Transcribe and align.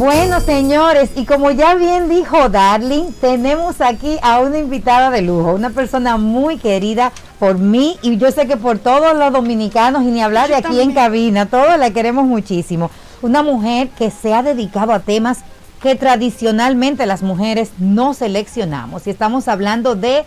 Bueno, 0.00 0.40
señores, 0.40 1.10
y 1.14 1.26
como 1.26 1.50
ya 1.50 1.74
bien 1.74 2.08
dijo 2.08 2.48
Darling, 2.48 3.12
tenemos 3.20 3.82
aquí 3.82 4.16
a 4.22 4.40
una 4.40 4.56
invitada 4.56 5.10
de 5.10 5.20
lujo, 5.20 5.52
una 5.52 5.68
persona 5.68 6.16
muy 6.16 6.56
querida 6.56 7.12
por 7.38 7.58
mí 7.58 7.98
y 8.00 8.16
yo 8.16 8.30
sé 8.30 8.46
que 8.46 8.56
por 8.56 8.78
todos 8.78 9.14
los 9.14 9.30
dominicanos 9.30 10.04
y 10.04 10.06
ni 10.06 10.22
hablar 10.22 10.48
de 10.48 10.54
aquí 10.54 10.80
en 10.80 10.94
cabina, 10.94 11.44
todos 11.44 11.78
la 11.78 11.90
queremos 11.90 12.24
muchísimo. 12.24 12.90
Una 13.20 13.42
mujer 13.42 13.90
que 13.90 14.10
se 14.10 14.32
ha 14.32 14.42
dedicado 14.42 14.94
a 14.94 15.00
temas 15.00 15.40
que 15.82 15.96
tradicionalmente 15.96 17.04
las 17.04 17.22
mujeres 17.22 17.72
no 17.78 18.14
seleccionamos 18.14 19.06
y 19.06 19.10
estamos 19.10 19.48
hablando 19.48 19.96
de 19.96 20.24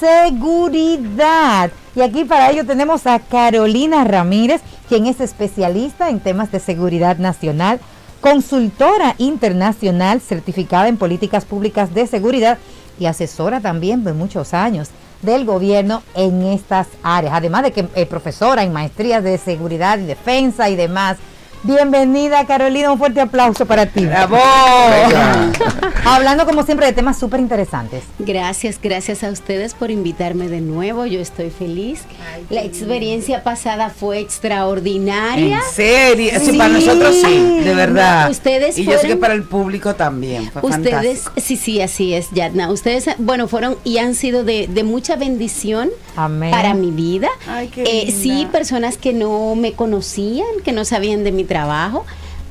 seguridad. 0.00 1.70
Y 1.94 2.00
aquí 2.00 2.24
para 2.24 2.50
ello 2.50 2.66
tenemos 2.66 3.06
a 3.06 3.20
Carolina 3.20 4.02
Ramírez, 4.02 4.60
quien 4.88 5.06
es 5.06 5.20
especialista 5.20 6.10
en 6.10 6.18
temas 6.18 6.50
de 6.50 6.58
seguridad 6.58 7.18
nacional, 7.18 7.78
consultora 8.24 9.16
internacional 9.18 10.18
certificada 10.18 10.88
en 10.88 10.96
políticas 10.96 11.44
públicas 11.44 11.92
de 11.92 12.06
seguridad 12.06 12.56
y 12.98 13.04
asesora 13.04 13.60
también 13.60 14.02
de 14.02 14.14
muchos 14.14 14.54
años 14.54 14.88
del 15.20 15.44
gobierno 15.44 16.02
en 16.14 16.42
estas 16.44 16.86
áreas, 17.02 17.34
además 17.34 17.64
de 17.64 17.72
que 17.72 17.80
es 17.80 17.86
eh, 17.94 18.06
profesora 18.06 18.62
en 18.62 18.72
maestrías 18.72 19.22
de 19.22 19.36
seguridad 19.36 19.98
y 19.98 20.04
defensa 20.04 20.70
y 20.70 20.74
demás. 20.74 21.18
Bienvenida 21.66 22.44
Carolina, 22.44 22.92
un 22.92 22.98
fuerte 22.98 23.22
aplauso 23.22 23.64
para 23.64 23.86
ti. 23.86 24.04
¡Bravo! 24.04 24.36
Hablando 26.04 26.44
como 26.44 26.62
siempre 26.62 26.84
de 26.84 26.92
temas 26.92 27.18
súper 27.18 27.40
interesantes. 27.40 28.04
Gracias, 28.18 28.78
gracias 28.82 29.24
a 29.24 29.30
ustedes 29.30 29.72
por 29.72 29.90
invitarme 29.90 30.48
de 30.48 30.60
nuevo. 30.60 31.06
Yo 31.06 31.20
estoy 31.20 31.48
feliz. 31.48 32.02
La 32.50 32.62
experiencia 32.62 33.42
pasada 33.42 33.88
fue 33.88 34.18
extraordinaria. 34.18 35.56
¿En 35.56 35.74
serio? 35.74 36.32
Sí, 36.38 36.58
para 36.58 36.68
nosotros 36.68 37.16
sí, 37.24 37.60
de 37.60 37.74
verdad. 37.74 38.30
ustedes 38.30 38.76
y 38.76 38.84
yo 38.84 38.98
sé 38.98 39.06
que 39.08 39.16
para 39.16 39.32
el 39.32 39.44
público 39.44 39.94
también. 39.94 40.50
Fue 40.52 40.68
ustedes, 40.68 41.24
sí, 41.38 41.56
sí, 41.56 41.80
así 41.80 42.12
es, 42.12 42.28
Yadna. 42.32 42.70
Ustedes, 42.70 43.08
bueno, 43.16 43.48
fueron 43.48 43.78
y 43.84 43.96
han 43.96 44.14
sido 44.14 44.44
de, 44.44 44.68
mucha 44.84 45.16
bendición 45.16 45.88
para 46.14 46.74
mi 46.74 46.90
vida. 46.90 47.30
Ay, 47.48 47.68
qué 47.68 47.84
eh, 47.84 48.12
sí, 48.12 48.46
personas 48.52 48.98
que 48.98 49.14
no 49.14 49.54
me 49.54 49.72
conocían, 49.72 50.46
que 50.62 50.72
no 50.72 50.84
sabían 50.84 51.24
de 51.24 51.32
mi 51.32 51.44
trabajo 51.44 51.53
trabajo 51.54 52.04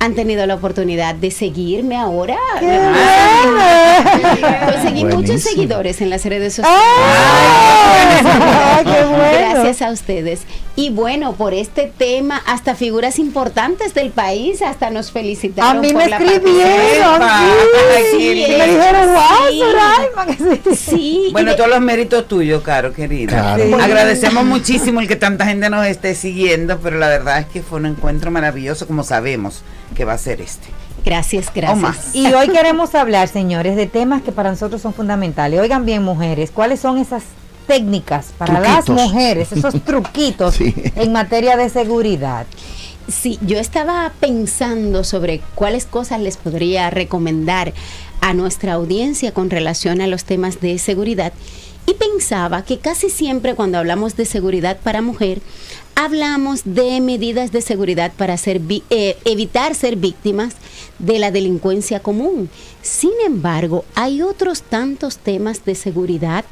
han 0.04 0.16
tenido 0.16 0.46
la 0.46 0.56
oportunidad 0.56 1.16
de 1.16 1.32
seguirme 1.32 1.96
ahora. 1.96 2.36
Conseguí 4.66 5.06
muchos 5.06 5.42
seguidores 5.42 6.02
en 6.02 6.10
las 6.10 6.26
redes 6.26 6.56
sociales. 6.56 6.78
Gracias 8.84 9.82
a 9.82 9.92
ustedes. 9.92 10.42
Y 10.76 10.90
bueno, 10.90 11.34
por 11.34 11.54
este 11.54 11.90
tema, 11.98 12.42
hasta 12.46 12.76
figuras 12.76 13.18
importantes 13.18 13.94
del 13.94 14.10
país 14.10 14.62
hasta 14.62 14.90
nos 14.90 15.12
felicitaron. 15.12 15.78
A 15.78 15.80
mí 15.80 15.94
me 15.94 16.04
escribieron. 16.04 17.22
Sí, 18.12 18.46
me 18.58 18.68
dijeron, 18.68 19.10
wow, 19.14 20.76
sí. 20.76 21.30
Bueno, 21.32 21.56
todos 21.56 21.70
los 21.70 21.80
méritos 21.80 22.28
tuyos, 22.28 22.62
Caro, 22.62 22.92
querida. 22.92 23.54
Agradecemos 23.54 24.44
muchísimo 24.44 25.00
el 25.00 25.08
que 25.08 25.16
tanta 25.16 25.46
gente 25.46 25.70
nos 25.70 25.86
esté 25.86 26.14
siguiendo, 26.14 26.80
pero 26.80 26.98
la 26.98 27.08
verdad 27.08 27.40
es 27.40 27.46
que 27.46 27.62
fue 27.62 27.80
un 27.80 27.86
encuentro 27.86 28.32
maravilloso, 28.32 28.86
como 28.86 29.04
sabemos 29.04 29.64
que 29.94 30.06
va 30.06 30.14
a 30.14 30.18
ser 30.18 30.42
este. 30.42 30.68
Gracias, 31.06 31.52
gracias. 31.54 32.16
Y 32.16 32.28
hoy 32.34 32.48
queremos 32.50 32.96
hablar, 32.96 33.28
señores, 33.28 33.76
de 33.76 33.88
temas 33.88 34.22
que 34.22 34.32
para 34.32 34.50
nosotros 34.50 34.82
son 34.82 34.94
fundamentales. 34.94 35.60
Oigan 35.60 35.86
bien, 35.86 36.04
mujeres, 36.04 36.52
¿cuáles 36.52 36.80
son 36.80 36.98
esas 36.98 37.24
técnicas 37.68 38.34
para 38.38 38.60
las 38.60 38.90
mujeres, 38.90 39.52
esos 39.52 39.82
truquitos 39.86 40.60
en 40.60 41.12
materia 41.12 41.58
de 41.58 41.70
seguridad? 41.70 42.46
Sí, 43.10 43.38
yo 43.42 43.60
estaba 43.60 44.14
pensando 44.22 45.04
sobre 45.04 45.42
cuáles 45.56 45.86
cosas 45.86 46.22
les 46.22 46.38
podría 46.38 46.90
recomendar 46.90 47.74
a 48.22 48.34
nuestra 48.34 48.74
audiencia 48.74 49.34
con 49.34 49.50
relación 49.50 50.00
a 50.00 50.08
los 50.08 50.24
temas 50.24 50.62
de 50.62 50.80
seguridad 50.80 51.34
y 51.86 51.94
pensaba 51.96 52.64
que 52.64 52.80
casi 52.80 53.10
siempre 53.10 53.56
cuando 53.56 53.78
hablamos 53.78 54.16
de 54.16 54.26
seguridad 54.26 54.78
para 54.84 55.02
mujer, 55.02 55.42
hablamos 55.96 56.62
de 56.66 57.02
medidas 57.02 57.52
de 57.52 57.62
seguridad 57.62 58.12
para 58.16 58.38
ser, 58.38 58.62
eh, 58.90 59.18
evitar 59.26 59.76
ser 59.76 59.96
víctimas 59.96 60.56
de 61.00 61.20
la 61.20 61.32
delincuencia 61.32 62.00
común. 62.00 62.50
Sin 62.82 63.12
embargo, 63.26 63.86
hay 63.96 64.22
otros 64.22 64.62
tantos 64.62 65.18
temas 65.18 65.66
de 65.66 65.76
seguridad 65.76 66.46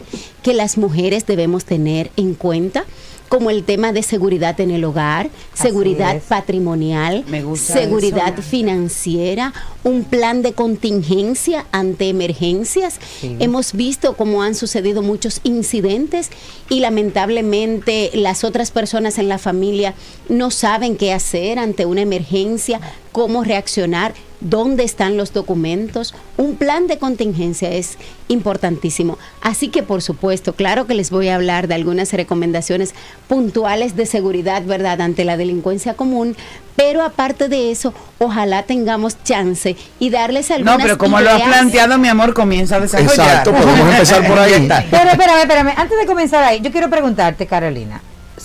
que 0.43 0.53
las 0.53 0.77
mujeres 0.77 1.25
debemos 1.25 1.65
tener 1.65 2.11
en 2.17 2.33
cuenta 2.33 2.85
como 3.31 3.49
el 3.49 3.63
tema 3.63 3.93
de 3.93 4.03
seguridad 4.03 4.59
en 4.59 4.71
el 4.71 4.83
hogar, 4.83 5.29
seguridad 5.53 6.21
patrimonial, 6.27 7.23
seguridad 7.55 8.37
financiera, 8.39 9.53
un 9.85 10.03
plan 10.03 10.41
de 10.41 10.51
contingencia 10.51 11.65
ante 11.71 12.09
emergencias. 12.09 12.99
Hemos 13.39 13.71
visto 13.71 14.17
cómo 14.17 14.43
han 14.43 14.53
sucedido 14.53 15.01
muchos 15.01 15.39
incidentes 15.43 16.29
y 16.67 16.81
lamentablemente 16.81 18.11
las 18.15 18.43
otras 18.43 18.69
personas 18.69 19.17
en 19.17 19.29
la 19.29 19.37
familia 19.37 19.93
no 20.27 20.51
saben 20.51 20.97
qué 20.97 21.13
hacer 21.13 21.57
ante 21.57 21.85
una 21.85 22.01
emergencia, 22.01 22.81
cómo 23.13 23.45
reaccionar 23.45 24.13
dónde 24.41 24.83
están 24.83 25.17
los 25.17 25.31
documentos. 25.33 26.13
Un 26.37 26.55
plan 26.55 26.87
de 26.87 26.97
contingencia 26.97 27.71
es 27.71 27.97
importantísimo. 28.27 29.17
Así 29.41 29.69
que, 29.69 29.83
por 29.83 30.01
supuesto, 30.01 30.53
claro 30.53 30.87
que 30.87 30.93
les 30.93 31.09
voy 31.09 31.29
a 31.29 31.35
hablar 31.35 31.67
de 31.67 31.75
algunas 31.75 32.11
recomendaciones 32.13 32.93
puntuales 33.27 33.95
de 33.95 34.05
seguridad, 34.05 34.63
¿verdad?, 34.63 34.99
ante 35.01 35.23
la 35.23 35.37
delincuencia 35.37 35.93
común. 35.93 36.35
Pero 36.75 37.03
aparte 37.03 37.47
de 37.47 37.71
eso, 37.71 37.93
ojalá 38.17 38.63
tengamos 38.63 39.23
chance 39.23 39.75
y 39.99 40.09
darles 40.09 40.51
algunas 40.51 40.77
No, 40.77 40.83
pero 40.83 40.97
como 40.97 41.19
lo 41.19 41.29
has 41.29 41.41
planteado, 41.41 41.97
mi 41.97 42.07
amor, 42.07 42.33
comienza 42.33 42.77
a 42.77 42.79
desarrollar. 42.79 43.13
Exacto, 43.13 43.51
podemos 43.53 43.93
empezar 43.93 44.27
por 44.27 44.39
ahí. 44.39 44.51
Pero 44.91 45.11
espérame, 45.11 45.41
espérame. 45.41 45.73
Antes 45.75 45.99
de 45.99 46.05
comenzar 46.05 46.43
ahí, 46.43 46.59
yo 46.61 46.71
quiero 46.71 46.89
preguntarte, 46.89 47.45
Carolina 47.45 48.01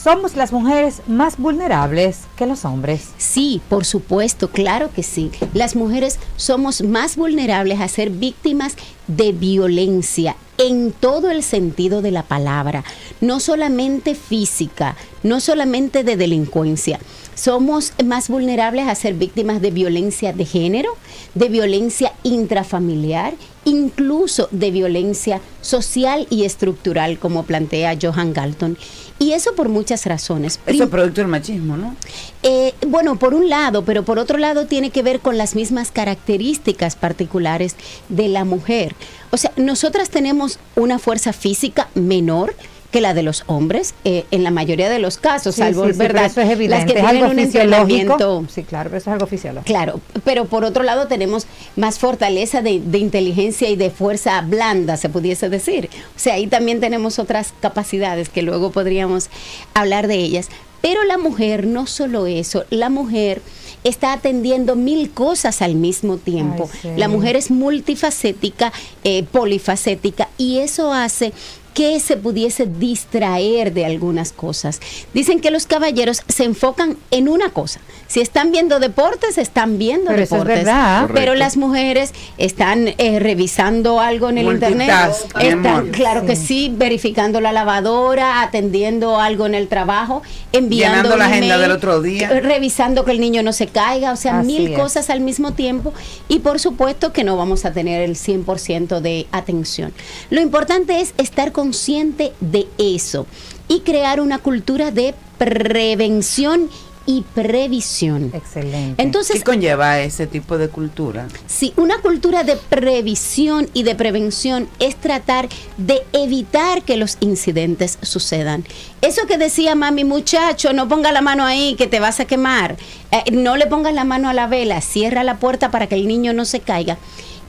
somos 0.07 0.37
las 0.37 0.53
mujeres 0.53 1.03
más 1.09 1.37
vulnerables 1.37 2.21
que 2.37 2.47
los 2.47 2.65
hombres. 2.65 3.09
Sí, 3.19 3.61
por 3.69 3.85
supuesto, 3.85 4.53
claro 4.53 4.89
que 4.95 5.03
sí. 5.03 5.33
Las 5.53 5.75
mujeres 5.75 6.21
somos 6.37 6.81
más 6.83 7.17
vulnerables 7.17 7.81
a 7.81 7.89
ser 7.89 8.11
víctimas 8.11 8.77
de 9.09 9.33
violencia 9.33 10.37
en 10.59 10.93
todo 10.93 11.33
el 11.33 11.43
sentido 11.43 12.03
de 12.03 12.13
la 12.13 12.23
palabra, 12.23 12.85
no 13.21 13.41
solamente 13.41 14.15
física, 14.15 14.95
no 15.25 15.41
solamente 15.41 16.05
de 16.05 16.17
delincuencia. 16.17 17.01
Somos 17.37 17.93
más 18.03 18.29
vulnerables 18.29 18.89
a 18.89 18.95
ser 18.95 19.13
víctimas 19.13 19.61
de 19.61 19.71
violencia 19.71 20.33
de 20.33 20.47
género, 20.47 20.97
de 21.35 21.51
violencia 21.51 22.15
intrafamiliar, 22.23 23.35
incluso 23.67 24.49
de 24.53 24.71
violencia 24.71 25.43
social 25.61 26.27
y 26.31 26.47
estructural, 26.47 27.19
como 27.19 27.43
plantea 27.43 27.99
Johan 28.01 28.33
Galton. 28.33 28.79
Y 29.19 29.33
eso 29.33 29.55
por 29.55 29.69
muchas 29.69 30.07
razones. 30.07 30.59
Eso 30.65 30.85
es 30.85 30.89
producto 30.89 31.21
del 31.21 31.29
machismo, 31.29 31.77
¿no? 31.77 31.95
Eh, 32.43 32.73
bueno, 32.87 33.19
por 33.19 33.35
un 33.35 33.51
lado, 33.51 33.85
pero 33.85 34.03
por 34.03 34.19
otro 34.19 34.39
lado 34.39 34.67
tiene 34.67 34.89
que 34.89 35.03
ver 35.03 35.21
con 35.21 35.37
las 35.37 35.55
mismas 35.55 35.91
características 35.91 36.97
particulares 36.97 37.77
de 38.09 38.29
la 38.29 38.47
mujer. 38.47 38.95
O 39.31 39.37
sea, 39.37 39.53
nosotras 39.57 40.09
tenemos 40.09 40.59
una 40.75 40.99
fuerza 40.99 41.35
física 41.35 41.89
menor, 41.95 42.55
que 42.91 43.01
la 43.01 43.15
de 43.15 43.23
los 43.23 43.45
hombres 43.47 43.95
eh, 44.05 44.25
en 44.31 44.43
la 44.43 44.51
mayoría 44.51 44.89
de 44.89 44.99
los 44.99 45.19
casos, 45.19 45.57
salvo 45.57 45.83
verdad, 45.95 46.27
eso 46.27 46.41
es 46.41 46.51
evidente, 46.51 46.69
las 46.69 46.85
que 46.85 47.01
tienen 47.01 47.31
un 47.31 47.39
entrenamiento. 47.39 48.45
Sí, 48.49 48.63
claro, 48.63 48.91
pero 48.91 48.99
eso 48.99 49.11
es 49.11 49.15
algo 49.15 49.27
fisiológico. 49.27 49.67
Claro, 49.67 50.01
pero 50.25 50.47
por 50.47 50.65
otro 50.65 50.83
lado 50.83 51.07
tenemos 51.07 51.47
más 51.77 51.99
fortaleza 51.99 52.63
de, 52.63 52.81
de, 52.81 52.99
inteligencia 52.99 53.69
y 53.69 53.77
de 53.77 53.91
fuerza 53.91 54.41
blanda, 54.43 54.97
se 54.97 55.09
pudiese 55.09 55.49
decir. 55.49 55.89
O 56.15 56.19
sea, 56.19 56.35
ahí 56.35 56.47
también 56.47 56.81
tenemos 56.81 57.19
otras 57.19 57.53
capacidades 57.61 58.29
que 58.29 58.43
luego 58.43 58.71
podríamos 58.71 59.31
hablar 59.75 60.07
de 60.07 60.17
ellas. 60.17 60.49
Pero 60.81 61.03
la 61.05 61.19
mujer, 61.19 61.67
no 61.67 61.87
solo 61.87 62.27
eso, 62.27 62.65
la 62.71 62.91
mujer 62.91 63.43
está 63.83 64.13
atendiendo 64.13 64.77
mil 64.77 65.11
cosas 65.11 65.63
al 65.63 65.75
mismo 65.75 66.17
tiempo. 66.17 66.69
La 66.97 67.09
mujer 67.09 67.37
es 67.37 67.51
multifacética, 67.51 68.73
eh, 69.05 69.25
polifacética, 69.25 70.29
y 70.39 70.59
eso 70.59 70.93
hace 70.93 71.33
que 71.77 72.01
se 72.01 72.17
pudiese 72.17 72.65
distraer 72.65 73.75
de 73.75 73.85
algunas 73.85 74.33
cosas. 74.33 74.81
Dicen 75.13 75.41
que 75.41 75.51
los 75.51 75.67
caballeros 75.67 76.23
se 76.27 76.45
enfocan 76.45 76.97
en 77.11 77.29
una 77.29 77.51
cosa. 77.51 77.81
Si 78.07 78.23
están 78.23 78.51
viendo 78.51 78.81
deportes, 78.81 79.37
están 79.37 79.77
viendo 79.77 80.07
pero 80.07 80.21
deportes. 80.21 80.59
es 80.61 80.65
verdad. 80.65 81.11
Pero 81.13 81.35
las 81.35 81.59
mujeres 81.59 82.15
están 82.39 82.95
eh, 82.97 83.19
revisando 83.19 84.01
algo 84.01 84.31
en 84.31 84.39
el 84.39 84.47
internet. 84.47 84.91
Están, 85.39 85.89
claro 85.89 86.25
que 86.25 86.35
sí, 86.35 86.73
verificando 86.75 87.43
la 87.43 87.53
lavadora, 87.53 88.41
atendiendo 88.41 89.21
algo 89.21 89.45
en 89.45 89.55
el 89.55 89.69
trabajo, 89.69 90.23
enviando 90.53 91.15
la 91.19 91.27
agenda 91.27 91.59
del 91.59 91.73
otro 91.73 92.01
día, 92.01 92.41
revisando 92.41 93.05
que 93.05 93.11
el 93.11 93.21
niño 93.21 93.43
no 93.43 93.53
se 93.53 93.67
caiga, 93.67 94.13
o 94.13 94.17
sea, 94.17 94.43
mil 94.43 94.73
cosas 94.73 95.11
al 95.11 95.21
mismo 95.21 95.53
tiempo 95.53 95.93
y 96.27 96.39
por 96.39 96.59
supuesto 96.59 97.13
que 97.13 97.23
no 97.23 97.37
vamos 97.37 97.67
a 97.67 97.73
tener 97.75 98.01
el 98.01 98.17
100% 98.17 99.01
de 99.01 99.27
atención. 99.31 99.93
Lo 100.31 100.41
importante 100.41 101.03
es 101.03 101.13
estar 101.19 101.53
con 101.53 101.66
consciente 101.67 102.33
de 102.41 102.69
eso 102.79 103.27
y 103.67 103.81
crear 103.81 104.21
una 104.21 104.39
cultura 104.39 104.93
de 104.93 105.17
prevención 105.37 106.71
y 107.07 107.25
previsión. 107.35 108.31
Excelente. 108.33 109.03
Entonces, 109.03 109.39
¿Qué 109.39 109.43
conlleva 109.43 109.99
ese 109.99 110.29
tipo 110.29 110.59
de 110.59 110.69
cultura? 110.69 111.27
Sí, 111.49 111.73
una 111.77 111.99
cultura 111.99 112.45
de 112.45 112.55
previsión 112.55 113.69
y 113.75 113.83
de 113.83 113.97
prevención 113.97 114.69
es 114.79 114.95
tratar 114.95 115.49
de 115.77 116.05
evitar 116.13 116.83
que 116.83 116.97
los 116.97 117.17
incidentes 117.19 117.99
sucedan. 118.03 118.65
Eso 119.03 119.27
que 119.27 119.37
decía 119.37 119.75
mami, 119.75 120.05
muchacho, 120.05 120.73
no 120.73 120.87
ponga 120.89 121.11
la 121.11 121.21
mano 121.21 121.45
ahí 121.45 121.75
que 121.75 121.89
te 121.89 121.99
vas 121.99 122.21
a 122.21 122.27
quemar. 122.27 122.77
Eh, 123.11 123.33
no 123.33 123.57
le 123.57 123.67
pongas 123.67 123.93
la 123.93 124.05
mano 124.05 124.29
a 124.29 124.35
la 124.35 124.47
vela, 124.47 124.81
cierra 124.81 125.25
la 125.25 125.39
puerta 125.39 125.73
para 125.73 125.89
que 125.89 125.97
el 125.97 126.07
niño 126.07 126.33
no 126.33 126.45
se 126.45 126.61
caiga. 126.61 126.97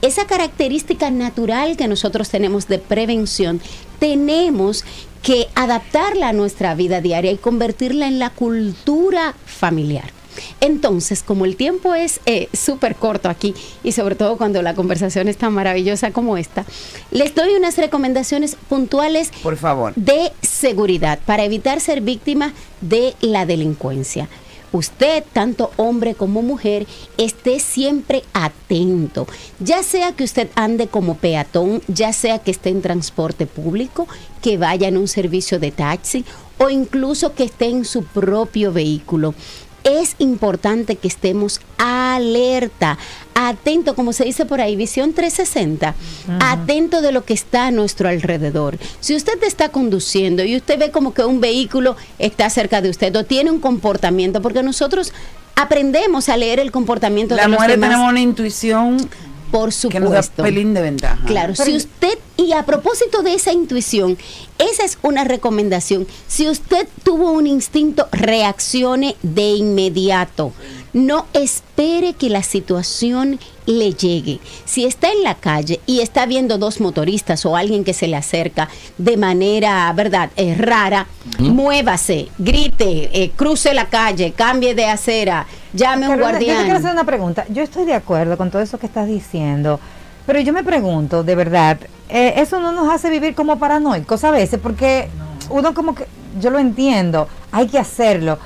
Esa 0.00 0.26
característica 0.26 1.10
natural 1.10 1.76
que 1.76 1.88
nosotros 1.88 2.28
tenemos 2.28 2.68
de 2.68 2.78
prevención, 2.78 3.60
tenemos 3.98 4.84
que 5.22 5.48
adaptarla 5.56 6.28
a 6.28 6.32
nuestra 6.32 6.74
vida 6.76 7.00
diaria 7.00 7.32
y 7.32 7.36
convertirla 7.36 8.06
en 8.06 8.20
la 8.20 8.30
cultura 8.30 9.34
familiar. 9.44 10.12
Entonces, 10.60 11.24
como 11.24 11.44
el 11.44 11.56
tiempo 11.56 11.96
es 11.96 12.20
eh, 12.26 12.48
súper 12.52 12.94
corto 12.94 13.28
aquí 13.28 13.54
y 13.82 13.90
sobre 13.90 14.14
todo 14.14 14.36
cuando 14.36 14.62
la 14.62 14.74
conversación 14.74 15.26
es 15.26 15.36
tan 15.36 15.52
maravillosa 15.52 16.12
como 16.12 16.36
esta, 16.36 16.64
les 17.10 17.34
doy 17.34 17.54
unas 17.54 17.76
recomendaciones 17.76 18.56
puntuales 18.68 19.30
Por 19.42 19.56
favor. 19.56 19.92
de 19.96 20.32
seguridad 20.42 21.18
para 21.26 21.44
evitar 21.44 21.80
ser 21.80 22.00
víctima 22.00 22.52
de 22.80 23.14
la 23.20 23.46
delincuencia. 23.46 24.28
Usted, 24.72 25.24
tanto 25.32 25.70
hombre 25.76 26.14
como 26.14 26.42
mujer, 26.42 26.86
esté 27.16 27.58
siempre 27.58 28.22
atento, 28.32 29.26
ya 29.60 29.82
sea 29.82 30.12
que 30.12 30.24
usted 30.24 30.48
ande 30.54 30.88
como 30.88 31.16
peatón, 31.16 31.82
ya 31.88 32.12
sea 32.12 32.38
que 32.38 32.50
esté 32.50 32.68
en 32.70 32.82
transporte 32.82 33.46
público, 33.46 34.06
que 34.42 34.58
vaya 34.58 34.88
en 34.88 34.96
un 34.96 35.08
servicio 35.08 35.58
de 35.58 35.70
taxi 35.70 36.24
o 36.58 36.68
incluso 36.68 37.34
que 37.34 37.44
esté 37.44 37.66
en 37.66 37.84
su 37.84 38.04
propio 38.04 38.72
vehículo 38.72 39.34
es 39.84 40.16
importante 40.18 40.96
que 40.96 41.08
estemos 41.08 41.60
alerta, 41.78 42.98
atento, 43.34 43.94
como 43.94 44.12
se 44.12 44.24
dice 44.24 44.46
por 44.46 44.60
ahí, 44.60 44.76
visión 44.76 45.12
360, 45.12 45.94
atento 46.40 47.00
de 47.00 47.12
lo 47.12 47.24
que 47.24 47.34
está 47.34 47.66
a 47.66 47.70
nuestro 47.70 48.08
alrededor. 48.08 48.78
Si 49.00 49.14
usted 49.14 49.42
está 49.42 49.68
conduciendo 49.70 50.44
y 50.44 50.56
usted 50.56 50.78
ve 50.78 50.90
como 50.90 51.14
que 51.14 51.24
un 51.24 51.40
vehículo 51.40 51.96
está 52.18 52.50
cerca 52.50 52.80
de 52.80 52.90
usted 52.90 53.14
o 53.16 53.24
tiene 53.24 53.50
un 53.50 53.60
comportamiento, 53.60 54.42
porque 54.42 54.62
nosotros 54.62 55.12
aprendemos 55.54 56.28
a 56.28 56.36
leer 56.36 56.60
el 56.60 56.70
comportamiento 56.70 57.34
Las 57.34 57.46
de 57.46 57.50
los 57.50 57.56
mujeres 57.56 57.76
demás. 57.76 57.90
tenemos 57.90 58.10
una 58.10 58.20
intuición 58.20 59.08
Por 59.50 59.72
que 59.72 60.00
nos 60.00 60.10
da 60.10 60.22
supuesto. 60.22 60.42
pelín 60.42 60.74
de 60.74 60.82
ventaja. 60.82 61.24
Claro, 61.26 61.54
si 61.54 61.76
usted, 61.76 62.18
y 62.36 62.52
a 62.52 62.64
propósito 62.64 63.22
de 63.22 63.34
esa 63.34 63.52
intuición, 63.52 64.18
esa 64.58 64.84
es 64.84 64.98
una 65.02 65.24
recomendación. 65.24 66.06
Si 66.26 66.48
usted 66.48 66.88
tuvo 67.02 67.32
un 67.32 67.46
instinto, 67.46 68.08
reaccione 68.12 69.16
de 69.22 69.50
inmediato. 69.50 70.52
No 70.92 71.26
espere 71.34 72.14
que 72.14 72.30
la 72.30 72.42
situación 72.42 73.38
le 73.66 73.92
llegue. 73.92 74.40
Si 74.64 74.86
está 74.86 75.12
en 75.12 75.22
la 75.22 75.34
calle 75.34 75.80
y 75.86 76.00
está 76.00 76.24
viendo 76.24 76.56
dos 76.56 76.80
motoristas 76.80 77.44
o 77.44 77.56
alguien 77.56 77.84
que 77.84 77.92
se 77.92 78.08
le 78.08 78.16
acerca 78.16 78.68
de 78.96 79.16
manera, 79.16 79.92
¿verdad?, 79.92 80.30
eh, 80.36 80.54
rara, 80.56 81.06
muévase, 81.38 82.28
grite, 82.38 83.10
eh, 83.12 83.30
cruce 83.36 83.74
la 83.74 83.86
calle, 83.86 84.32
cambie 84.32 84.74
de 84.74 84.86
acera, 84.86 85.46
llame 85.74 86.06
a 86.06 86.10
un 86.10 86.16
Carolina, 86.16 86.32
Yo 86.32 86.38
te 86.38 86.44
quiero 86.44 86.56
guardián. 86.64 86.76
hacer 86.76 86.92
una 86.92 87.04
pregunta. 87.04 87.44
Yo 87.50 87.62
estoy 87.62 87.84
de 87.84 87.94
acuerdo 87.94 88.36
con 88.38 88.50
todo 88.50 88.62
eso 88.62 88.78
que 88.78 88.86
estás 88.86 89.06
diciendo, 89.06 89.78
pero 90.26 90.40
yo 90.40 90.52
me 90.52 90.64
pregunto, 90.64 91.22
de 91.22 91.34
verdad, 91.34 91.78
eh, 92.08 92.34
eso 92.36 92.60
no 92.60 92.72
nos 92.72 92.92
hace 92.92 93.10
vivir 93.10 93.34
como 93.34 93.58
paranoicos 93.58 94.24
a 94.24 94.30
veces, 94.30 94.58
porque 94.62 95.08
uno 95.50 95.74
como 95.74 95.94
que, 95.94 96.06
yo 96.40 96.50
lo 96.50 96.58
entiendo, 96.58 97.28
hay 97.52 97.66
que 97.68 97.78
hacerlo, 97.78 98.38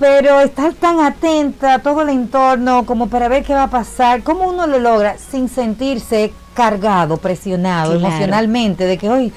pero 0.00 0.40
estar 0.40 0.72
tan 0.72 0.98
atenta 0.98 1.74
a 1.74 1.78
todo 1.80 2.00
el 2.02 2.08
entorno 2.08 2.86
como 2.86 3.08
para 3.08 3.28
ver 3.28 3.44
qué 3.44 3.52
va 3.52 3.64
a 3.64 3.70
pasar, 3.70 4.22
¿cómo 4.22 4.48
uno 4.48 4.66
lo 4.66 4.78
logra 4.78 5.16
sin 5.18 5.48
sentirse 5.48 6.32
cargado, 6.54 7.18
presionado 7.18 7.92
Claro. 7.92 8.06
emocionalmente, 8.06 8.86
de 8.86 8.96
que 8.96 9.10
hoy 9.10 9.32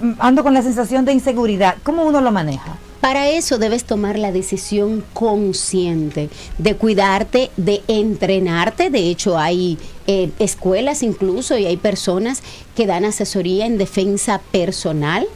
mm, 0.00 0.12
ando 0.18 0.42
con 0.42 0.52
la 0.54 0.62
sensación 0.62 1.04
de 1.04 1.12
inseguridad? 1.12 1.76
¿Cómo 1.84 2.02
uno 2.02 2.20
lo 2.20 2.32
maneja? 2.32 2.76
Para 3.00 3.28
eso 3.28 3.58
debes 3.58 3.84
tomar 3.84 4.18
la 4.18 4.32
decisión 4.32 5.04
consciente 5.14 6.30
de 6.58 6.74
cuidarte, 6.74 7.52
de 7.56 7.80
entrenarte. 7.86 8.90
De 8.90 9.08
hecho, 9.08 9.38
hay 9.38 9.78
eh, 10.08 10.30
escuelas 10.40 11.04
incluso 11.04 11.56
y 11.56 11.66
hay 11.66 11.76
personas 11.76 12.42
que 12.74 12.86
dan 12.88 13.04
asesoría 13.04 13.66
en 13.66 13.78
defensa 13.78 14.40
personal. 14.50 15.28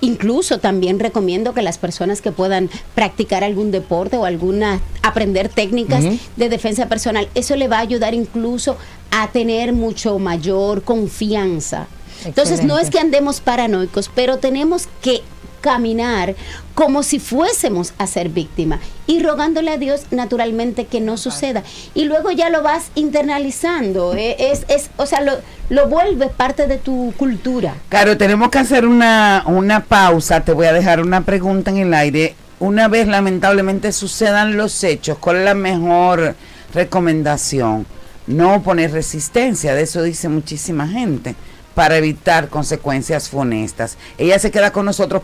Incluso 0.00 0.58
también 0.58 0.98
recomiendo 0.98 1.52
que 1.52 1.62
las 1.62 1.78
personas 1.78 2.22
que 2.22 2.32
puedan 2.32 2.70
practicar 2.94 3.44
algún 3.44 3.70
deporte 3.70 4.16
o 4.16 4.24
alguna 4.24 4.80
aprender 5.02 5.48
técnicas 5.48 6.04
de 6.36 6.48
defensa 6.48 6.88
personal, 6.88 7.28
eso 7.34 7.56
le 7.56 7.68
va 7.68 7.78
a 7.78 7.80
ayudar 7.80 8.14
incluso 8.14 8.76
a 9.10 9.28
tener 9.28 9.72
mucho 9.72 10.18
mayor 10.18 10.82
confianza. 10.82 11.86
Entonces 12.24 12.64
no 12.64 12.78
es 12.78 12.90
que 12.90 12.98
andemos 12.98 13.40
paranoicos, 13.40 14.10
pero 14.14 14.38
tenemos 14.38 14.88
que 15.02 15.22
caminar 15.60 16.34
como 16.74 17.02
si 17.02 17.18
fuésemos 17.18 17.92
a 17.98 18.06
ser 18.06 18.28
víctima 18.30 18.80
y 19.06 19.22
rogándole 19.22 19.70
a 19.70 19.76
Dios 19.76 20.02
naturalmente 20.10 20.86
que 20.86 21.00
no 21.00 21.16
suceda. 21.16 21.62
Y 21.94 22.04
luego 22.04 22.30
ya 22.30 22.50
lo 22.50 22.62
vas 22.62 22.90
internalizando, 22.94 24.14
eh, 24.14 24.36
es, 24.38 24.64
es, 24.68 24.90
o 24.96 25.06
sea, 25.06 25.20
lo, 25.20 25.32
lo 25.68 25.88
vuelves 25.88 26.30
parte 26.30 26.66
de 26.66 26.78
tu 26.78 27.12
cultura. 27.16 27.74
Claro, 27.88 28.16
tenemos 28.16 28.50
que 28.50 28.58
hacer 28.58 28.86
una, 28.86 29.44
una 29.46 29.84
pausa. 29.84 30.40
Te 30.42 30.52
voy 30.52 30.66
a 30.66 30.72
dejar 30.72 31.00
una 31.00 31.22
pregunta 31.22 31.70
en 31.70 31.78
el 31.78 31.94
aire. 31.94 32.34
Una 32.58 32.88
vez 32.88 33.08
lamentablemente 33.08 33.90
sucedan 33.92 34.56
los 34.56 34.84
hechos, 34.84 35.16
¿cuál 35.18 35.36
es 35.36 35.44
la 35.44 35.54
mejor 35.54 36.34
recomendación? 36.74 37.86
No 38.26 38.62
poner 38.62 38.92
resistencia, 38.92 39.74
de 39.74 39.82
eso 39.82 40.02
dice 40.02 40.28
muchísima 40.28 40.86
gente, 40.86 41.34
para 41.74 41.96
evitar 41.96 42.48
consecuencias 42.48 43.30
funestas. 43.30 43.96
Ella 44.18 44.38
se 44.38 44.50
queda 44.50 44.72
con 44.72 44.84
nosotros. 44.84 45.22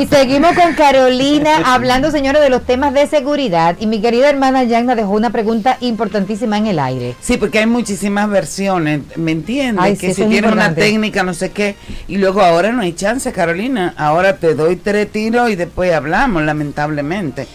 Y 0.00 0.06
seguimos 0.06 0.54
con 0.54 0.72
Carolina 0.72 1.74
hablando, 1.74 2.10
señores, 2.10 2.40
de 2.40 2.48
los 2.48 2.64
temas 2.64 2.94
de 2.94 3.06
seguridad. 3.06 3.76
Y 3.80 3.86
mi 3.86 4.00
querida 4.00 4.30
hermana 4.30 4.64
Yagna 4.64 4.94
dejó 4.94 5.10
una 5.10 5.28
pregunta 5.28 5.76
importantísima 5.80 6.56
en 6.56 6.68
el 6.68 6.78
aire. 6.78 7.14
Sí, 7.20 7.36
porque 7.36 7.58
hay 7.58 7.66
muchísimas 7.66 8.30
versiones, 8.30 9.02
¿me 9.16 9.32
entiendes? 9.32 9.84
Ay, 9.84 9.96
sí, 9.96 10.00
que 10.00 10.06
eso 10.06 10.16
si 10.16 10.22
es 10.22 10.28
tienes 10.30 10.52
una 10.52 10.74
técnica, 10.74 11.22
no 11.22 11.34
sé 11.34 11.50
qué, 11.50 11.76
y 12.08 12.16
luego 12.16 12.40
ahora 12.40 12.72
no 12.72 12.80
hay 12.80 12.94
chance, 12.94 13.30
Carolina. 13.30 13.92
Ahora 13.98 14.38
te 14.38 14.54
doy 14.54 14.76
tres 14.76 15.12
tiros 15.12 15.50
y 15.50 15.56
después 15.56 15.92
hablamos, 15.92 16.44
lamentablemente. 16.44 17.46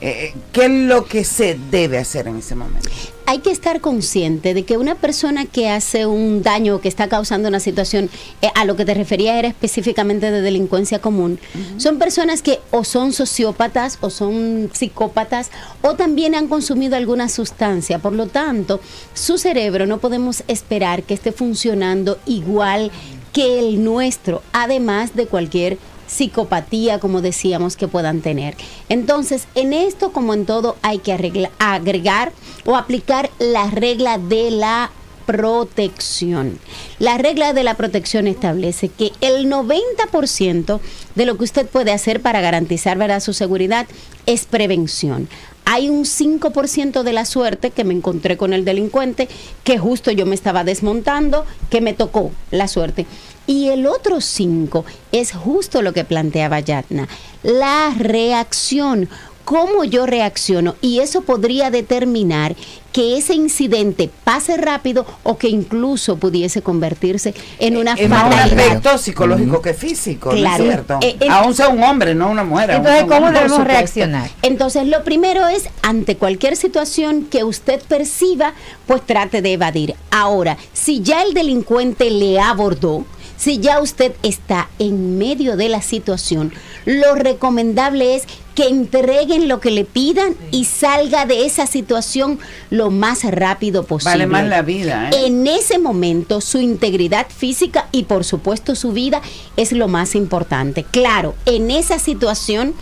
Eh, 0.00 0.34
¿Qué 0.52 0.66
es 0.66 0.70
lo 0.70 1.04
que 1.04 1.24
se 1.24 1.58
debe 1.70 1.98
hacer 1.98 2.28
en 2.28 2.38
ese 2.38 2.54
momento? 2.54 2.88
Hay 3.26 3.38
que 3.38 3.50
estar 3.50 3.80
consciente 3.80 4.52
de 4.52 4.64
que 4.64 4.76
una 4.76 4.96
persona 4.96 5.46
que 5.46 5.70
hace 5.70 6.04
un 6.04 6.42
daño, 6.42 6.80
que 6.80 6.88
está 6.88 7.08
causando 7.08 7.48
una 7.48 7.60
situación, 7.60 8.10
eh, 8.42 8.48
a 8.54 8.66
lo 8.66 8.76
que 8.76 8.84
te 8.84 8.92
refería 8.92 9.38
era 9.38 9.48
específicamente 9.48 10.30
de 10.30 10.42
delincuencia 10.42 10.98
común, 10.98 11.38
son 11.78 11.98
personas 11.98 12.42
que 12.42 12.60
o 12.70 12.84
son 12.84 13.12
sociópatas 13.12 13.96
o 14.02 14.10
son 14.10 14.70
psicópatas 14.74 15.50
o 15.80 15.94
también 15.94 16.34
han 16.34 16.48
consumido 16.48 16.96
alguna 16.96 17.30
sustancia. 17.30 17.98
Por 17.98 18.12
lo 18.12 18.26
tanto, 18.26 18.80
su 19.14 19.38
cerebro 19.38 19.86
no 19.86 19.98
podemos 19.98 20.44
esperar 20.48 21.02
que 21.02 21.14
esté 21.14 21.32
funcionando 21.32 22.18
igual 22.26 22.90
que 23.32 23.58
el 23.58 23.82
nuestro, 23.82 24.42
además 24.52 25.16
de 25.16 25.26
cualquier 25.26 25.78
psicopatía, 26.06 26.98
como 27.00 27.20
decíamos, 27.20 27.76
que 27.76 27.88
puedan 27.88 28.20
tener. 28.20 28.56
Entonces, 28.88 29.46
en 29.54 29.72
esto, 29.72 30.12
como 30.12 30.34
en 30.34 30.46
todo, 30.46 30.76
hay 30.82 30.98
que 30.98 31.12
agregar 31.12 32.32
o 32.64 32.76
aplicar 32.76 33.30
la 33.38 33.70
regla 33.70 34.18
de 34.18 34.50
la 34.50 34.90
protección. 35.26 36.58
La 36.98 37.18
regla 37.18 37.52
de 37.52 37.64
la 37.64 37.74
protección 37.74 38.26
establece 38.26 38.88
que 38.88 39.12
el 39.20 39.50
90% 39.50 40.80
de 41.14 41.26
lo 41.26 41.36
que 41.36 41.44
usted 41.44 41.66
puede 41.66 41.92
hacer 41.92 42.20
para 42.20 42.40
garantizar 42.40 42.98
¿verdad? 42.98 43.20
su 43.20 43.32
seguridad 43.32 43.86
es 44.26 44.44
prevención. 44.44 45.28
Hay 45.66 45.88
un 45.88 46.04
5% 46.04 47.02
de 47.02 47.12
la 47.14 47.24
suerte 47.24 47.70
que 47.70 47.84
me 47.84 47.94
encontré 47.94 48.36
con 48.36 48.52
el 48.52 48.66
delincuente, 48.66 49.28
que 49.64 49.78
justo 49.78 50.10
yo 50.10 50.26
me 50.26 50.34
estaba 50.34 50.62
desmontando, 50.62 51.46
que 51.70 51.80
me 51.80 51.94
tocó 51.94 52.32
la 52.50 52.68
suerte. 52.68 53.06
Y 53.46 53.68
el 53.68 53.86
otro 53.86 54.20
5 54.20 54.84
es 55.12 55.32
justo 55.32 55.82
lo 55.82 55.92
que 55.92 56.04
planteaba 56.04 56.60
Yatna, 56.60 57.08
la 57.42 57.92
reacción. 57.98 59.08
cómo 59.44 59.84
yo 59.84 60.06
reacciono 60.06 60.74
y 60.80 61.00
eso 61.00 61.20
podría 61.20 61.70
determinar 61.70 62.56
que 62.92 63.18
ese 63.18 63.34
incidente 63.34 64.08
pase 64.24 64.56
rápido 64.56 65.04
o 65.22 65.36
que 65.36 65.48
incluso 65.50 66.16
pudiese 66.16 66.62
convertirse 66.62 67.34
en 67.58 67.76
una 67.76 67.92
es 67.92 68.08
más 68.08 68.24
un 68.24 68.32
fatalidad. 68.32 68.66
aspecto 68.68 68.96
psicológico 68.96 69.60
que 69.60 69.74
físico, 69.74 70.30
Claro. 70.30 70.64
¿no 70.64 70.70
es 70.70 70.74
cierto? 70.76 70.98
Eh, 71.02 71.16
eh, 71.20 71.28
Aún 71.28 71.54
sea 71.54 71.68
un 71.68 71.82
hombre, 71.82 72.14
no 72.14 72.30
una 72.30 72.42
mujer. 72.42 72.70
Entonces, 72.70 73.02
un 73.02 73.08
¿cómo 73.10 73.30
debemos 73.30 73.64
reaccionar? 73.64 74.30
Entonces, 74.40 74.86
lo 74.86 75.04
primero 75.04 75.46
es, 75.46 75.64
ante 75.82 76.16
cualquier 76.16 76.56
situación 76.56 77.26
que 77.26 77.44
usted 77.44 77.82
perciba, 77.86 78.54
pues 78.86 79.02
trate 79.04 79.42
de 79.42 79.52
evadir. 79.52 79.94
Ahora, 80.10 80.56
si 80.72 81.02
ya 81.02 81.22
el 81.22 81.34
delincuente 81.34 82.08
le 82.08 82.40
abordó, 82.40 83.04
si 83.36 83.58
ya 83.58 83.80
usted 83.80 84.12
está 84.22 84.68
en 84.78 85.18
medio 85.18 85.56
de 85.56 85.68
la 85.68 85.82
situación, 85.82 86.52
lo 86.84 87.14
recomendable 87.14 88.14
es 88.14 88.24
que 88.54 88.68
entreguen 88.68 89.48
lo 89.48 89.60
que 89.60 89.70
le 89.70 89.84
pidan 89.84 90.34
y 90.50 90.64
salga 90.64 91.26
de 91.26 91.46
esa 91.46 91.66
situación 91.66 92.38
lo 92.70 92.90
más 92.90 93.24
rápido 93.24 93.84
posible. 93.84 94.12
Vale 94.12 94.26
más 94.26 94.46
la 94.46 94.62
vida, 94.62 95.10
¿eh? 95.10 95.26
En 95.26 95.46
ese 95.46 95.78
momento, 95.78 96.40
su 96.40 96.58
integridad 96.58 97.26
física 97.28 97.88
y 97.92 98.04
por 98.04 98.24
supuesto 98.24 98.74
su 98.74 98.92
vida 98.92 99.22
es 99.56 99.72
lo 99.72 99.88
más 99.88 100.14
importante. 100.14 100.84
Claro, 100.84 101.34
en 101.46 101.70
esa 101.70 101.98
situación 101.98 102.74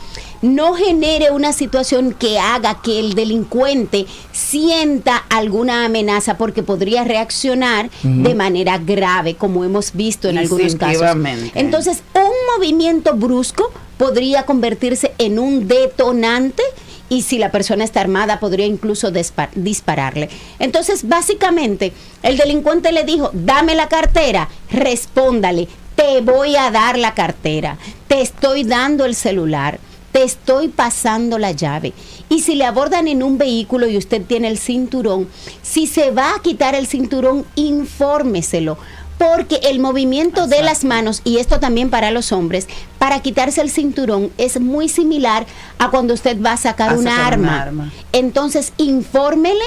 no 0.43 0.75
genere 0.75 1.31
una 1.31 1.53
situación 1.53 2.13
que 2.13 2.39
haga 2.39 2.83
que 2.83 2.99
el 2.99 3.15
delincuente 3.15 4.07
sienta 4.33 5.17
alguna 5.17 5.85
amenaza 5.85 6.37
porque 6.37 6.63
podría 6.63 7.05
reaccionar 7.05 7.91
de 8.03 8.35
manera 8.35 8.79
grave, 8.79 9.37
como 9.37 9.65
hemos 9.65 9.93
visto 9.93 10.29
en 10.29 10.39
algunos 10.39 10.75
casos. 10.75 11.07
Entonces, 11.55 12.03
un 12.15 12.33
movimiento 12.57 13.15
brusco 13.15 13.71
podría 14.03 14.47
convertirse 14.47 15.13
en 15.19 15.39
un 15.39 15.69
detonante 15.69 16.65
y 17.09 17.23
si 17.23 17.39
la 17.39 17.53
persona 17.53 17.85
está 17.85 18.01
armada 18.01 18.41
podría 18.41 18.67
incluso 18.67 19.13
dispararle. 19.55 20.29
Entonces, 20.59 21.07
básicamente, 21.07 21.93
el 22.25 22.37
delincuente 22.37 22.91
le 22.91 23.05
dijo, 23.05 23.31
dame 23.33 23.77
la 23.77 23.87
cartera, 23.87 24.49
respóndale, 24.73 25.69
te 25.95 26.21
voy 26.21 26.57
a 26.57 26.73
dar 26.73 26.99
la 26.99 27.15
cartera, 27.15 27.79
te 28.09 28.23
estoy 28.23 28.65
dando 28.65 29.05
el 29.05 29.15
celular, 29.15 29.79
te 30.11 30.25
estoy 30.25 30.67
pasando 30.67 31.39
la 31.39 31.53
llave. 31.53 31.93
Y 32.29 32.41
si 32.41 32.57
le 32.57 32.65
abordan 32.65 33.07
en 33.07 33.23
un 33.23 33.39
vehículo 33.39 33.87
y 33.87 33.97
usted 33.97 34.23
tiene 34.23 34.49
el 34.49 34.59
cinturón, 34.59 35.29
si 35.63 35.87
se 35.87 36.11
va 36.11 36.35
a 36.35 36.43
quitar 36.43 36.75
el 36.75 36.89
cinturón, 36.89 37.47
infórmeselo. 37.55 38.79
Porque 39.23 39.61
el 39.63 39.79
movimiento 39.79 40.49
de 40.49 40.63
las 40.63 40.83
manos, 40.83 41.21
y 41.23 41.39
esto 41.39 41.61
también 41.61 41.91
para 41.91 42.11
los 42.11 42.33
hombres, 42.33 42.67
para 42.99 43.21
quitarse 43.21 43.61
el 43.61 43.71
cinturón 43.71 44.33
es 44.37 44.61
muy 44.61 44.89
similar 44.89 45.47
a 45.79 45.91
cuando 45.91 46.13
usted 46.13 46.43
va 46.43 46.55
a 46.55 46.57
sacar, 46.57 46.91
A 46.91 46.95
una, 46.95 47.11
sacar 47.13 47.39
una 47.39 47.57
arma. 47.57 47.63
arma. 47.63 47.93
Entonces, 48.13 48.73
infórmele, 48.79 49.65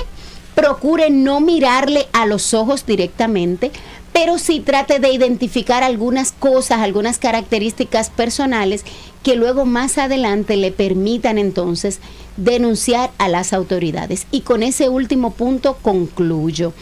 procure 0.56 1.10
no 1.10 1.40
mirarle 1.40 2.08
a 2.12 2.26
los 2.26 2.54
ojos 2.54 2.86
directamente, 2.86 3.72
pero 4.12 4.40
sí 4.40 4.60
trate 4.60 5.00
de 5.00 5.14
identificar 5.14 5.84
algunas 5.84 6.34
cosas, 6.34 6.80
algunas 6.80 7.18
características 7.18 8.10
personales 8.10 8.84
que 9.24 9.38
luego 9.38 9.66
más 9.66 9.98
adelante 9.98 10.58
le 10.58 10.74
permitan 10.74 11.38
entonces 11.38 12.00
denunciar 12.36 13.12
a 13.20 13.30
las 13.30 13.54
autoridades. 13.54 14.28
Y 14.32 14.42
con 14.42 14.64
ese 14.64 14.90
último 14.90 15.32
punto 15.32 15.78
concluyo 15.82 16.74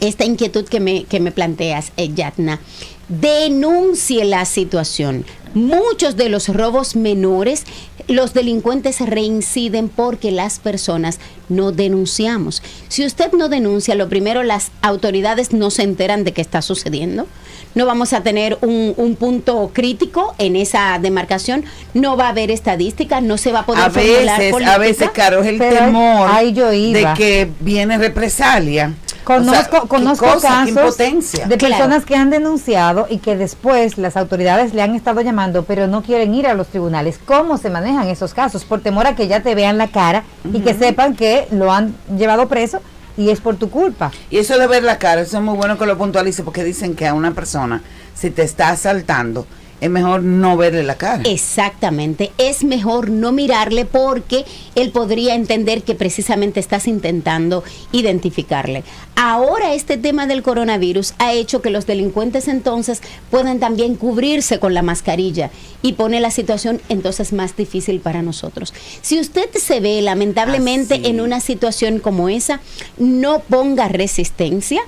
esta 0.00 0.24
inquietud 0.24 0.66
que 0.66 0.80
me, 0.80 1.04
que 1.04 1.20
me 1.20 1.32
planteas, 1.32 1.92
eh, 1.96 2.10
Yatna. 2.14 2.60
Denuncie 3.08 4.24
la 4.24 4.44
situación. 4.44 5.24
Muchos 5.54 6.16
de 6.16 6.28
los 6.28 6.48
robos 6.48 6.96
menores, 6.96 7.64
los 8.08 8.34
delincuentes 8.34 9.00
reinciden 9.00 9.88
porque 9.88 10.30
las 10.30 10.58
personas 10.58 11.18
no 11.48 11.72
denunciamos. 11.72 12.62
Si 12.88 13.06
usted 13.06 13.32
no 13.32 13.48
denuncia, 13.48 13.94
lo 13.94 14.08
primero, 14.08 14.42
las 14.42 14.70
autoridades 14.82 15.52
no 15.52 15.70
se 15.70 15.82
enteran 15.82 16.24
de 16.24 16.32
qué 16.32 16.42
está 16.42 16.62
sucediendo. 16.62 17.26
No 17.74 17.86
vamos 17.86 18.12
a 18.12 18.22
tener 18.22 18.58
un, 18.60 18.92
un 18.96 19.16
punto 19.16 19.70
crítico 19.72 20.34
en 20.38 20.56
esa 20.56 20.98
demarcación. 21.00 21.64
No 21.94 22.16
va 22.16 22.26
a 22.26 22.30
haber 22.30 22.50
estadísticas, 22.50 23.22
no 23.22 23.38
se 23.38 23.52
va 23.52 23.60
a 23.60 23.66
poder 23.66 23.84
a 23.84 23.90
formular 23.90 24.38
veces, 24.38 24.66
a 24.66 24.78
veces, 24.78 25.10
Caro, 25.10 25.42
es 25.42 25.46
el 25.48 25.58
Pero 25.58 25.76
temor 25.76 26.28
ahí 26.30 26.52
yo 26.52 26.72
iba. 26.72 27.12
de 27.12 27.16
que 27.16 27.50
viene 27.60 27.98
represalia. 27.98 28.94
Conozco, 29.26 29.50
O 29.50 29.54
sea, 29.70 29.80
qué 29.82 29.88
conozco 29.88 30.24
cosa, 30.24 30.48
casos 30.48 30.96
de 30.96 31.56
Claro. 31.58 31.58
personas 31.58 32.04
que 32.04 32.14
han 32.14 32.30
denunciado 32.30 33.08
y 33.10 33.18
que 33.18 33.34
después 33.36 33.98
las 33.98 34.16
autoridades 34.16 34.72
le 34.72 34.82
han 34.82 34.94
estado 34.94 35.20
llamando, 35.20 35.64
pero 35.64 35.88
no 35.88 36.02
quieren 36.04 36.32
ir 36.32 36.46
a 36.46 36.54
los 36.54 36.68
tribunales. 36.68 37.18
¿Cómo 37.24 37.58
se 37.58 37.68
manejan 37.68 38.06
esos 38.06 38.34
casos? 38.34 38.64
Por 38.64 38.82
temor 38.82 39.08
a 39.08 39.16
que 39.16 39.26
ya 39.26 39.40
te 39.42 39.56
vean 39.56 39.78
la 39.78 39.88
cara 39.88 40.22
y 40.52 40.60
que 40.60 40.74
sepan 40.74 41.16
que 41.16 41.48
lo 41.50 41.72
han 41.72 41.92
llevado 42.16 42.46
preso 42.46 42.80
y 43.16 43.30
es 43.30 43.40
por 43.40 43.56
tu 43.56 43.68
culpa. 43.68 44.12
Y 44.30 44.38
eso 44.38 44.56
de 44.60 44.68
ver 44.68 44.84
la 44.84 44.98
cara, 44.98 45.22
eso 45.22 45.38
es 45.38 45.42
muy 45.42 45.56
bueno 45.56 45.76
que 45.76 45.86
lo 45.86 45.98
puntualice 45.98 46.44
porque 46.44 46.62
dicen 46.62 46.94
que 46.94 47.08
a 47.08 47.12
una 47.14 47.32
persona, 47.32 47.82
si 48.14 48.30
te 48.30 48.42
está 48.42 48.68
asaltando, 48.68 49.44
es 49.80 49.90
mejor 49.90 50.22
no 50.22 50.56
verle 50.56 50.82
la 50.82 50.96
cara. 50.96 51.22
Exactamente, 51.26 52.32
es 52.38 52.64
mejor 52.64 53.10
no 53.10 53.32
mirarle 53.32 53.84
porque 53.84 54.44
él 54.74 54.90
podría 54.90 55.34
entender 55.34 55.82
que 55.82 55.94
precisamente 55.94 56.60
estás 56.60 56.86
intentando 56.86 57.62
identificarle. 57.92 58.84
Ahora 59.16 59.74
este 59.74 59.96
tema 59.96 60.26
del 60.26 60.42
coronavirus 60.42 61.14
ha 61.18 61.32
hecho 61.32 61.62
que 61.62 61.70
los 61.70 61.86
delincuentes 61.86 62.48
entonces 62.48 63.02
puedan 63.30 63.58
también 63.58 63.96
cubrirse 63.96 64.58
con 64.58 64.74
la 64.74 64.82
mascarilla 64.82 65.50
y 65.82 65.94
pone 65.94 66.20
la 66.20 66.30
situación 66.30 66.80
entonces 66.88 67.32
más 67.32 67.56
difícil 67.56 68.00
para 68.00 68.22
nosotros. 68.22 68.72
Si 69.02 69.20
usted 69.20 69.48
se 69.54 69.80
ve 69.80 70.00
lamentablemente 70.02 70.94
Así. 70.94 71.06
en 71.06 71.20
una 71.20 71.40
situación 71.40 71.98
como 71.98 72.28
esa, 72.28 72.60
no 72.98 73.40
ponga 73.40 73.88
resistencia 73.88 74.82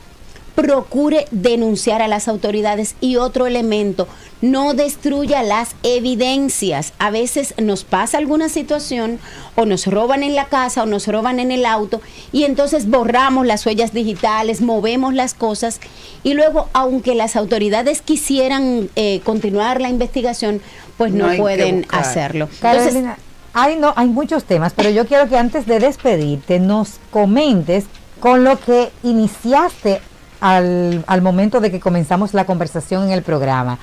procure 0.59 1.27
denunciar 1.31 2.03
a 2.03 2.09
las 2.09 2.27
autoridades 2.27 2.97
y 3.01 3.15
otro 3.15 3.47
elemento, 3.47 4.09
no 4.41 4.75
destruya 4.75 5.43
las 5.43 5.75
evidencias. 5.83 6.93
A 6.99 7.11
veces 7.11 7.55
nos 7.59 7.85
pasa 7.85 8.19
alguna 8.19 8.49
situación 8.49 9.19
o 9.57 9.65
nos 9.65 9.87
roban 9.87 10.23
en 10.23 10.35
la 10.35 10.47
casa 10.47 10.83
o 10.83 10.87
nos 10.87 11.07
roban 11.07 11.41
en 11.41 11.51
el 11.51 11.67
auto 11.67 12.01
y 12.33 12.45
entonces 12.45 12.89
borramos 12.89 13.47
las 13.47 13.67
huellas 13.67 13.93
digitales, 13.93 14.61
movemos 14.61 15.15
las 15.15 15.35
cosas 15.35 15.81
y 16.23 16.35
luego, 16.35 16.69
aunque 16.73 17.15
las 17.15 17.37
autoridades 17.37 18.03
quisieran 18.03 18.91
eh, 18.97 19.21
continuar 19.25 19.81
la 19.81 19.89
investigación, 19.89 20.61
pues 20.97 21.13
No 21.13 21.29
pueden 21.37 21.87
hacerlo. 21.91 22.49
Entonces, 22.53 22.85
Carolina, 22.85 23.19
hay, 23.55 23.77
no, 23.77 23.93
hay 23.97 24.09
muchos 24.09 24.45
temas, 24.45 24.73
pero 24.75 24.91
yo 24.91 25.07
quiero 25.07 25.29
que 25.29 25.39
antes 25.39 25.67
de 25.67 25.79
despedirte 25.79 26.59
nos 26.59 26.99
comentes 27.11 27.85
con 28.21 28.45
lo 28.45 28.59
que 28.59 28.91
iniciaste 29.05 30.01
al, 30.41 31.05
al 31.07 31.23
momento 31.23 31.61
de 31.61 31.71
que 31.71 31.81
comenzamos 31.81 32.35
la 32.35 32.47
conversación 32.47 33.05
en 33.05 33.11
el 33.11 33.23
programa. 33.23 33.79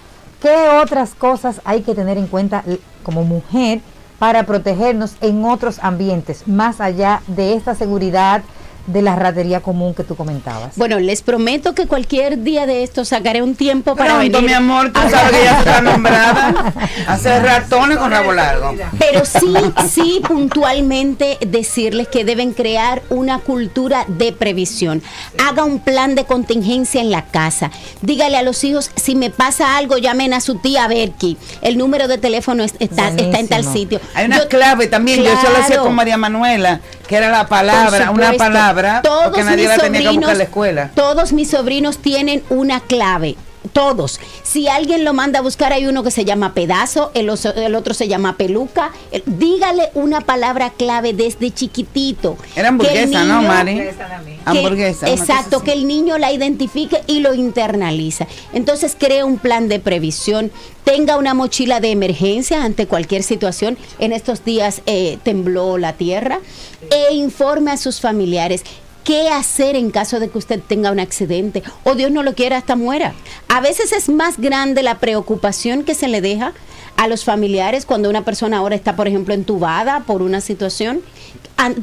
¿Qué 0.45 0.69
otras 0.79 1.15
cosas 1.15 1.59
hay 1.65 1.81
que 1.81 1.95
tener 1.95 2.19
en 2.19 2.27
cuenta 2.27 2.63
como 3.01 3.23
mujer 3.23 3.81
para 4.19 4.43
protegernos 4.43 5.15
en 5.21 5.43
otros 5.43 5.79
ambientes, 5.81 6.47
más 6.47 6.79
allá 6.81 7.23
de 7.25 7.55
esta 7.55 7.73
seguridad 7.73 8.43
de 8.87 9.01
la 9.01 9.15
ratería 9.15 9.61
común 9.61 9.93
que 9.93 10.03
tú 10.03 10.15
comentabas? 10.15 10.75
Bueno, 10.75 10.99
les 10.99 11.21
prometo 11.21 11.73
que 11.75 11.87
cualquier 11.87 12.43
día 12.43 12.65
de 12.65 12.83
esto 12.83 13.03
sacaré 13.05 13.41
un 13.41 13.55
tiempo 13.55 13.95
para 13.95 14.15
Pronto, 14.15 14.37
venir 14.37 14.49
mi 14.49 14.53
amor, 14.53 14.91
tú 14.93 14.99
sabes 15.09 15.31
que 15.31 15.43
ya 15.43 15.59
está 15.59 15.81
nombrada. 15.81 16.73
Hacer 17.07 17.43
ratones 17.43 17.97
con 17.97 18.11
rabo 18.11 18.31
largo. 18.33 18.73
Pero 18.99 19.25
sí, 19.25 19.53
sí 19.89 20.21
puntualmente 20.27 21.37
decirles 21.47 22.07
que 22.07 22.23
deben 22.25 22.53
crear 22.53 23.01
una 23.09 23.39
cultura 23.39 24.05
de 24.07 24.31
previsión. 24.33 25.01
Haga 25.47 25.63
un 25.63 25.79
plan 25.79 26.15
de 26.15 26.25
contingencia 26.25 27.01
en 27.01 27.11
la 27.11 27.25
casa. 27.25 27.71
Dígale 28.01 28.37
a 28.37 28.41
los 28.43 28.63
hijos, 28.63 28.91
si 28.95 29.15
me 29.15 29.29
pasa 29.29 29.77
algo, 29.77 29.97
llamen 29.97 30.33
a 30.33 30.41
su 30.41 30.55
tía 30.55 30.87
Berky. 30.87 31.37
El 31.61 31.77
número 31.77 32.07
de 32.07 32.17
teléfono 32.17 32.63
es- 32.63 32.75
está, 32.79 33.09
está 33.09 33.39
en 33.39 33.47
tal 33.47 33.63
sitio. 33.63 33.99
Hay 34.13 34.25
una 34.25 34.37
Yo- 34.39 34.47
clave 34.49 34.87
también, 34.87 35.23
yo 35.23 35.35
se 35.41 35.49
lo 35.49 35.57
hacía 35.57 35.79
con 35.79 35.93
María 35.95 36.17
Manuela, 36.17 36.79
que 37.07 37.15
era 37.17 37.29
la 37.29 37.47
palabra, 37.47 38.11
una 38.11 38.31
supuesto. 38.31 38.37
Todos 39.01 39.23
porque 39.25 39.43
nadie 39.43 39.67
mis 39.67 39.67
la 39.67 39.77
tenía 39.77 39.99
que 40.01 40.07
buscar 40.07 40.13
en 40.15 40.21
la 40.21 40.27
sobrinos- 40.27 40.41
escuela. 40.43 40.91
Todos 40.95 41.33
mis 41.33 41.49
sobrinos 41.49 41.97
tienen 41.99 42.43
una 42.49 42.79
clave. 42.81 43.35
Todos. 43.75 44.21
Si 44.41 44.69
alguien 44.69 45.03
lo 45.03 45.13
manda 45.13 45.39
a 45.39 45.41
buscar, 45.41 45.73
hay 45.73 45.85
uno 45.85 46.01
que 46.01 46.09
se 46.09 46.23
llama 46.23 46.53
pedazo, 46.53 47.11
el, 47.13 47.29
oso- 47.29 47.53
el 47.57 47.75
otro 47.75 47.93
se 47.93 48.07
llama 48.07 48.37
peluca. 48.37 48.91
El- 49.11 49.23
dígale 49.25 49.89
una 49.95 50.21
palabra 50.21 50.69
clave 50.69 51.11
desde 51.11 51.51
chiquitito. 51.51 52.37
Era 52.55 52.69
hamburguesa, 52.69 53.25
¿no, 53.25 53.41
Mari? 53.41 53.81
Hamburguesa. 54.45 55.09
exacto, 55.09 55.61
que 55.61 55.73
el 55.73 55.87
niño 55.87 56.17
la 56.17 56.31
identifique 56.31 57.01
y 57.07 57.19
lo 57.19 57.33
internaliza. 57.33 58.27
Entonces 58.53 58.95
crea 58.97 59.25
un 59.25 59.39
plan 59.39 59.67
de 59.67 59.81
previsión, 59.81 60.53
tenga 60.85 61.17
una 61.17 61.33
mochila 61.33 61.81
de 61.81 61.91
emergencia 61.91 62.63
ante 62.63 62.87
cualquier 62.87 63.23
situación. 63.23 63.77
En 63.99 64.13
estos 64.13 64.45
días 64.45 64.83
eh, 64.85 65.17
tembló 65.23 65.77
la 65.77 65.91
tierra 65.93 66.39
e 66.91 67.13
informe 67.13 67.71
a 67.71 67.77
sus 67.77 67.99
familiares. 67.99 68.63
¿Qué 69.05 69.29
hacer 69.29 69.75
en 69.75 69.91
caso 69.91 70.19
de 70.19 70.29
que 70.29 70.39
usted 70.39 70.59
tenga 70.59 70.91
un 70.91 70.99
accidente 70.99 71.61
o 71.83 71.93
Dios 71.93 72.09
no 72.09 72.23
lo 72.23 72.33
quiera 72.33 72.57
hasta 72.57 72.75
muera? 72.75 73.13
A 73.47 73.61
veces 73.61 73.91
es 73.91 74.09
más 74.09 74.39
grande 74.39 74.81
la 74.81 74.97
preocupación 74.97 75.83
que 75.83 75.93
se 75.93 76.07
le 76.07 76.21
deja 76.21 76.53
a 76.97 77.07
los 77.07 77.23
familiares 77.23 77.85
cuando 77.85 78.09
una 78.09 78.25
persona 78.25 78.57
ahora 78.57 78.75
está, 78.75 78.95
por 78.95 79.07
ejemplo, 79.07 79.35
entubada 79.35 79.99
por 80.01 80.23
una 80.23 80.41
situación, 80.41 81.01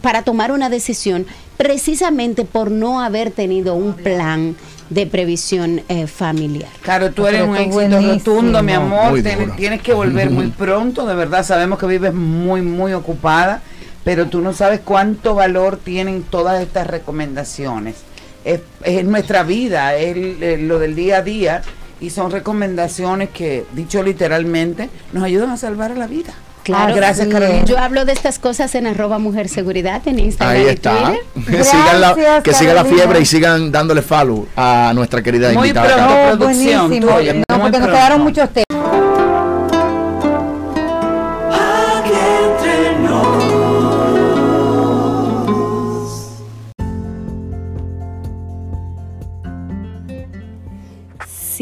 para 0.02 0.22
tomar 0.22 0.50
una 0.50 0.68
decisión 0.68 1.24
precisamente 1.56 2.44
por 2.44 2.72
no 2.72 3.00
haber 3.00 3.30
tenido 3.30 3.74
un 3.76 3.94
plan 3.94 4.56
de 4.90 5.06
previsión 5.06 5.80
eh, 5.88 6.08
familiar. 6.08 6.68
Claro, 6.82 7.12
tú 7.12 7.26
eres 7.26 7.42
pero 7.42 7.52
un 7.52 7.56
éxito 7.56 7.74
buenísimo. 7.74 8.12
rotundo, 8.14 8.62
mi 8.64 8.72
amor. 8.72 9.22
Tienes 9.56 9.80
que 9.80 9.94
volver 9.94 10.28
muy 10.28 10.48
pronto, 10.58 11.06
de 11.06 11.14
verdad. 11.14 11.44
Sabemos 11.44 11.78
que 11.78 11.86
vives 11.86 12.12
muy, 12.12 12.62
muy 12.62 12.92
ocupada, 12.92 13.62
pero 14.04 14.26
tú 14.26 14.40
no 14.40 14.52
sabes 14.52 14.80
cuánto 14.80 15.34
valor 15.34 15.76
tienen 15.76 16.22
todas 16.22 16.62
estas 16.62 16.86
recomendaciones. 16.86 17.96
Es, 18.44 18.60
es 18.82 19.04
nuestra 19.04 19.42
vida, 19.44 19.94
es 19.96 20.60
lo 20.60 20.78
del 20.78 20.94
día 20.94 21.18
a 21.18 21.22
día, 21.22 21.62
y 22.00 22.10
son 22.10 22.30
recomendaciones 22.32 23.30
que, 23.30 23.64
dicho 23.72 24.02
literalmente, 24.02 24.90
nos 25.12 25.22
ayudan 25.22 25.50
a 25.50 25.56
salvar 25.56 25.96
la 25.96 26.06
vida. 26.08 26.34
Claro. 26.64 26.94
Gracias, 26.94 27.26
Carolina. 27.28 27.64
Yo 27.64 27.76
hablo 27.78 28.04
de 28.04 28.12
estas 28.12 28.38
cosas 28.38 28.74
en 28.76 28.86
arroba 28.86 29.18
mujer 29.18 29.48
seguridad 29.48 30.00
en 30.06 30.20
Instagram 30.20 30.56
Ahí 30.56 30.64
y 30.64 30.68
está. 30.68 30.92
Twitter. 30.96 31.22
Que 31.58 31.64
sigan 31.64 32.00
la, 32.00 32.14
Gracias, 32.14 32.42
que 32.44 32.54
siga 32.54 32.74
la 32.74 32.84
fiebre 32.84 33.20
y 33.20 33.26
sigan 33.26 33.72
dándole 33.72 34.00
follow 34.02 34.46
a 34.56 34.92
nuestra 34.94 35.22
querida 35.22 35.52
Muy 35.52 35.68
invitada. 35.68 35.88
pronto. 35.96 36.12
Carol. 36.14 36.38
Producción, 36.38 36.88
buenísimo. 36.88 37.16
tuya, 37.16 37.32
no, 37.34 37.58
muy 37.58 37.62
porque 37.62 37.78
nos 37.78 37.88
quedaron 37.88 38.20
muchos 38.20 38.50
temas. 38.50 38.66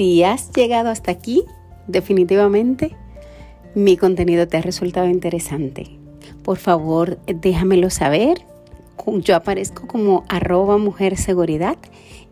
Si 0.00 0.22
has 0.22 0.50
llegado 0.52 0.88
hasta 0.88 1.10
aquí, 1.10 1.44
definitivamente 1.86 2.96
mi 3.74 3.98
contenido 3.98 4.48
te 4.48 4.56
ha 4.56 4.62
resultado 4.62 5.06
interesante. 5.10 5.98
Por 6.42 6.56
favor, 6.56 7.18
déjamelo 7.26 7.90
saber. 7.90 8.38
Yo 9.06 9.36
aparezco 9.36 9.86
como 9.86 10.24
arroba 10.30 10.78
mujer 10.78 11.18
seguridad 11.18 11.76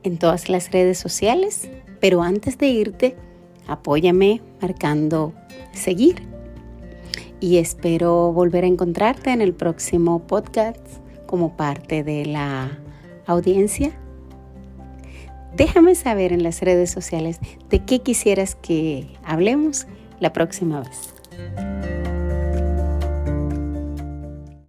en 0.02 0.16
todas 0.16 0.48
las 0.48 0.70
redes 0.72 0.96
sociales, 0.96 1.68
pero 2.00 2.22
antes 2.22 2.56
de 2.56 2.68
irte, 2.68 3.16
apóyame 3.66 4.40
marcando 4.62 5.34
seguir. 5.74 6.22
Y 7.38 7.58
espero 7.58 8.32
volver 8.32 8.64
a 8.64 8.68
encontrarte 8.68 9.30
en 9.30 9.42
el 9.42 9.52
próximo 9.52 10.26
podcast 10.26 10.80
como 11.26 11.54
parte 11.54 12.02
de 12.02 12.24
la 12.24 12.78
audiencia 13.26 13.92
Déjame 15.54 15.94
saber 15.94 16.32
en 16.32 16.42
las 16.42 16.60
redes 16.60 16.90
sociales 16.90 17.38
de 17.70 17.84
qué 17.84 18.00
quisieras 18.00 18.54
que 18.54 19.06
hablemos 19.24 19.86
la 20.20 20.32
próxima 20.32 20.80
vez. 20.80 21.14